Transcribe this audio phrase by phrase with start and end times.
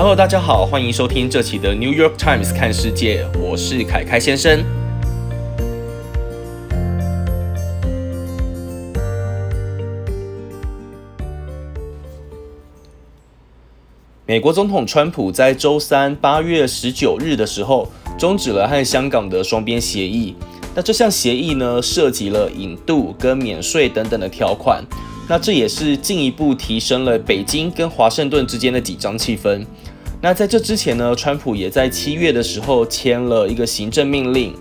[0.00, 4.64] Hello，大家好，欢迎收听这期的 New York Times 看世界，我是凯凯先生。
[14.24, 17.86] 美国总统川普在周三八月十九日的时候，
[18.18, 20.34] 终止了和香港的双边协议。
[20.74, 24.82] 那这项协议呢，涉及了引渡跟免税等等的条款。
[25.28, 29.64] 那这也是进一步提升了北京跟华盛顿之间的紧张气氛。
[30.22, 34.54] 那在这之前呢，川普也在七月的时候签了一个行政命令，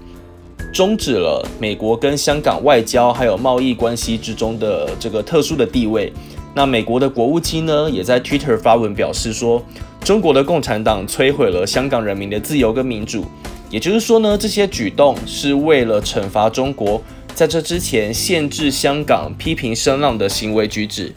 [0.71, 6.13] 终止了美国跟香港外交还有贸易关系之中的这个特殊的地位。
[6.55, 9.61] 那美国的国务卿呢，也在 Twitter 发文表示说，
[10.01, 13.25] 中国的共产党摧毁了香港人民的自由跟民主。
[13.69, 17.01] 也就是说呢，这些举动是为了惩罚中国。
[17.35, 21.13] 在这之前，限制香港批评声浪的行为举止。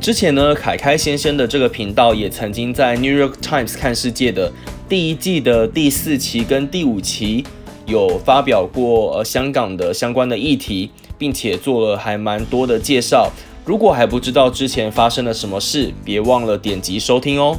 [0.00, 4.50] 之前呢，凯凯先生的这个频道也曾经在 New York Times 看世界的
[4.88, 7.44] 第一季的第四期跟第五期
[7.84, 13.30] 有发表过呃香港的相关的议题，并且做了还蛮多的介绍。
[13.66, 17.58] 如果还不知道之前发生了什么事，别忘了点击收听哦。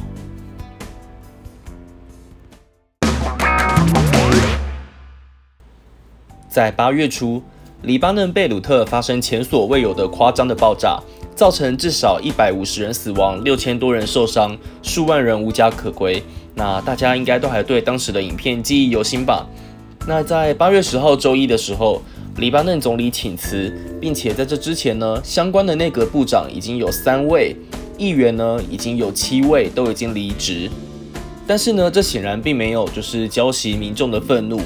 [6.48, 7.40] 在八月初，
[7.82, 11.00] 黎巴嫩贝鲁特发生前所未有的夸张的爆炸，
[11.42, 16.22] 造成至少一百五十人死亡，六千多人受伤，数万人无家可归。
[16.54, 19.44] 那大家应该都还对当时的影片记忆犹新吧？
[20.06, 22.00] 那在八月十号周一的时候，
[22.36, 27.56] 黎巴嫩总理请辞，并且在这之前呢，相关的内阁部长已经有三位，
[27.98, 30.70] 议员呢已经有七位都已经离职。
[31.44, 34.60] 但是呢，这显然并没有就是浇熄民众的愤怒。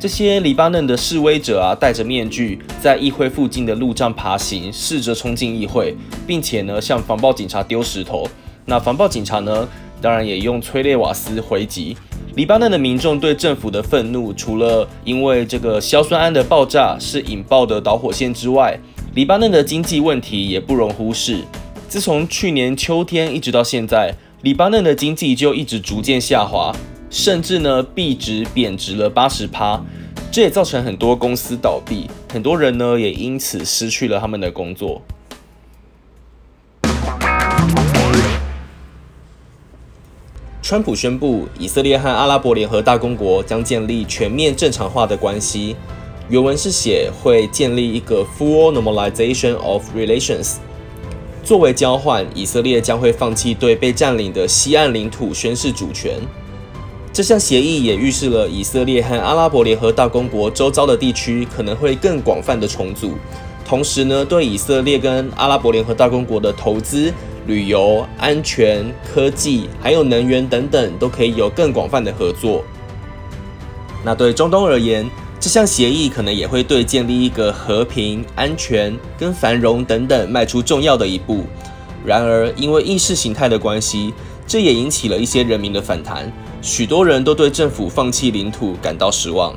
[0.00, 5.94] 这些黎巴嫩的示威者啊，戴着面具在议会附近的路障爬行，试着冲进议会，
[6.26, 8.26] 并且呢向防暴警察丢石头。
[8.64, 9.68] 那防暴警察呢，
[10.00, 11.94] 当然也用催泪瓦斯回击。
[12.34, 18.80] 黎巴嫩的民众对政府的愤怒，除了因为这个硝酸铵的爆炸是引爆的导火线之外，
[19.14, 21.42] 黎巴嫩的经济问题也不容忽视。
[21.90, 26.74] 自从去年秋天一直到现在，黎巴嫩的经济就一直逐渐下滑。
[27.10, 29.84] 甚至呢，币值贬值了八十趴，
[30.30, 35.02] 这也造成很多公司倒闭，很多人呢也因此失去了他们的工作。
[40.62, 45.74] 川普宣布，以色列和阿拉伯联合大公国将建立全面正常化的关系。
[46.28, 50.58] 原文是写会建立一个 full normalization of relations。
[51.42, 56.20] 作为交换，以色列将会放弃对被占领的西岸领土宣示主权。
[57.12, 63.14] 这项协议也预示了以色列和阿拉伯联合大公国周遭的地区可能会更广泛的重组，
[63.64, 67.12] 同时呢，对以色列跟阿拉伯联合大公国的投资、
[67.48, 72.62] 旅游、安全、科技还有能源等等都可以有更广泛的合作。
[74.04, 75.04] 那对中东而言，
[75.40, 81.44] 这项协议可能也会对建立一个和平、安全跟繁荣等等迈出重要的一步。
[82.06, 84.14] 然而，因为意识形态的关系，
[84.46, 86.32] 这也引起了一些人民的反弹。
[86.62, 89.56] 许多人都对政府放弃领土感到失望。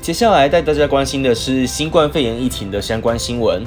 [0.00, 3.64] 接下来带大家关心的是新冠肺炎疫情的相关新闻。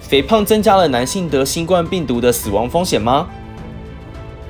[0.00, 3.28] 肥胖增加了男性得新冠病毒的死亡风险吗？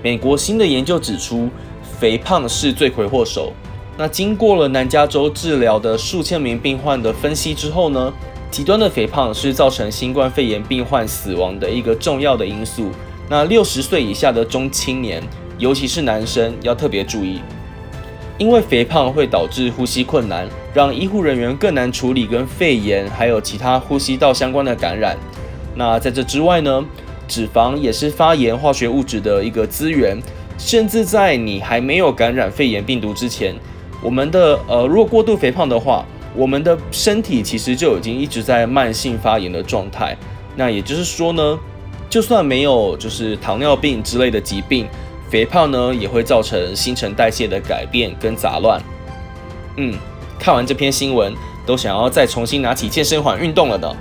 [0.00, 1.50] 美国新的研究指出，
[1.98, 3.52] 肥胖是罪魁祸首。
[3.98, 8.12] 那经过了南加州治疗的数千名病患的分析之后呢？
[8.50, 12.90] 极端的肥胖是造成新冠肺炎病患死亡的一个重要的因素。
[13.28, 15.22] 那六十岁以下的中青年，
[15.56, 17.40] 尤其是男生，要特别注意，
[18.38, 25.16] 因为肥胖会导致呼吸困难，让医护人员更难处理跟肺炎还有其他呼吸道相关的感染。
[25.76, 26.84] 那在这之外呢，
[27.28, 30.20] 脂肪也是发炎化学物质的一个资源，
[30.58, 33.54] 甚至在你还没有感染肺炎病毒之前，
[34.02, 36.04] 我们的呃，如果过度肥胖的话。
[36.34, 40.16] 我们的身体其实就已经一直在慢性发炎的状态，
[40.56, 41.58] 那也就是说呢，
[42.08, 44.86] 就算没有就是糖尿病之类的疾病，
[45.28, 48.80] 肥胖呢也会造成新陈代谢的改变跟杂乱。
[49.76, 49.94] 嗯，
[50.38, 51.34] 看完这篇新闻，
[51.66, 53.96] 都想要再重新拿起健身环运动了呢。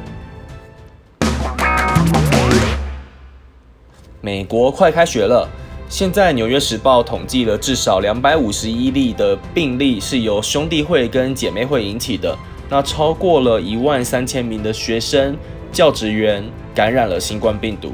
[4.21, 5.49] 美国快开学了。
[5.89, 12.37] 现在《纽约时报》统计了至少两百五十一例的病例是由兄弟会跟姐妹会引起的，
[12.69, 15.35] 那超过了一万三千名的学生、
[15.71, 17.93] 教职员感染了新冠病毒。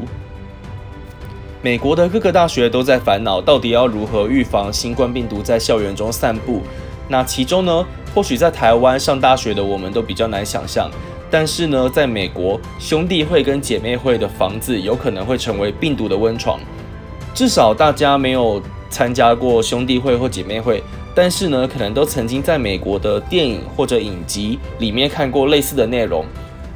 [1.61, 6.63] 美国的各个大学都在烦恼，到底要如何预防新冠病毒在校园中散布。
[7.07, 10.91] 那其中呢，或许在台湾上大学的我们都比较难想象，
[11.31, 16.59] 但是呢，在美国，兄弟会跟姐妹会的房子有可能会成为病毒的温床。
[17.35, 20.81] 至少大家没有参加过兄弟会或姐妹会，
[21.13, 26.23] 但是呢，可能都曾经在美国的电影或者影集里面看过类似的内容。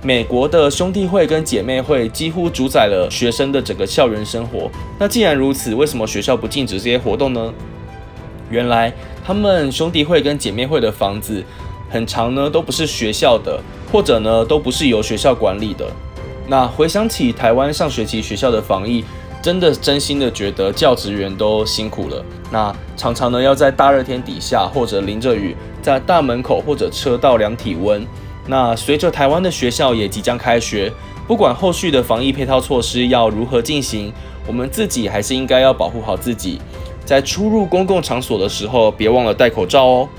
[0.02, 4.70] 美国的兄弟会跟姐妹会几乎主宰了学生的整个校园生活。
[5.00, 7.54] 那既然如此，为什么学校不禁止这些活动呢？
[8.50, 8.94] 原来
[9.26, 11.42] 他们兄弟会跟姐妹会的房子，
[11.90, 13.62] 很长呢都不是学校的，
[13.92, 15.86] 或者呢都不是由学校管理的。
[16.48, 19.06] 那回想起台湾上学期学校的防疫，
[19.42, 22.24] 真的真心的觉得教职员都辛苦了。
[22.52, 28.06] 那常常呢要在大热天底下，或者淋着雨，在大门口或者车道量体温。
[28.48, 30.92] 那随着台湾的学校也即将开学，
[31.28, 34.12] 不管后续的防疫配套措施要如何进行，
[34.48, 36.60] 我们自己还是应该要保护好自己，
[37.06, 40.10] 在出入公共场所的时候，别忘了戴口罩哦。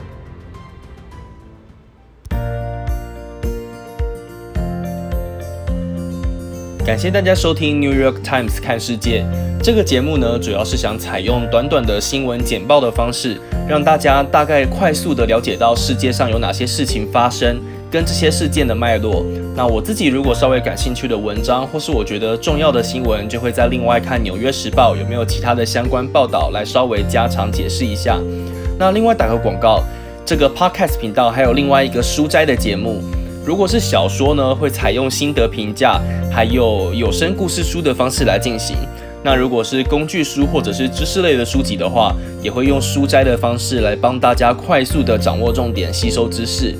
[6.91, 9.25] 感谢大家收听《New York Times》看世界
[9.63, 17.61] 这个节目呢，主要是想采用短短的新闻简报的方式，让大家大概快速的了解到世界上有哪些事情发生。
[17.93, 28.19] 跟这些事件的脉络，那我自己如果稍微感兴趣的文章，或是我觉得重要的新闻，就会在另外看《纽约时报》有没有其他的相关报道来稍微加长解释一下。
[28.77, 29.85] 那另外打个广告，
[30.27, 33.01] 这个 Podcast 频道还有另外一个书斋的节目，
[33.51, 36.01] 如果是小说呢，会采用心得评价，
[36.31, 38.77] 还有有声故事书的方式来进行。
[39.25, 46.77] 那如果是工具书或者是知识类的书籍的话，也会用书斋的方式来帮大家快速的掌握重点，吸收知识。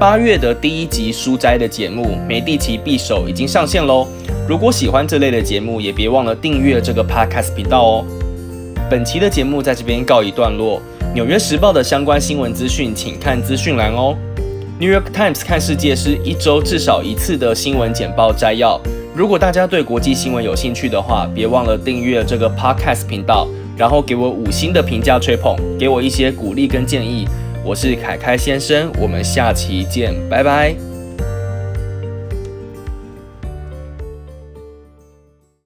[0.00, 4.06] 八月的第一集书斋的节目《梅蒂奇匕首》已经上线喽！
[4.48, 8.04] 如果喜欢这类的节目，也别忘了订阅这个 Podcast 频道哦。
[8.88, 10.80] 本期的节目在这边告一段落。
[11.12, 14.16] 纽约时报的相关新闻资讯，请看资讯栏哦。
[14.78, 18.78] New York Times 看世界是一周至少一次的新闻简报摘要。
[19.14, 27.26] 如果大家对国际新闻有兴趣的话，别忘了订阅这个 Podcast 频道，然后给我五星的评价吹捧，给我一些鼓励跟建议。
[27.64, 30.85] 我是凯凯先生，我们下期见，拜拜。